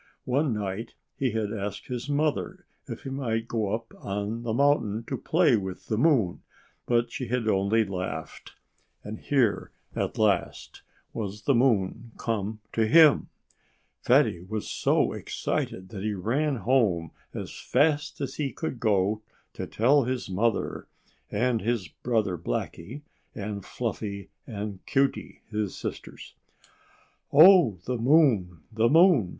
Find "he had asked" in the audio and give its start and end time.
1.15-1.85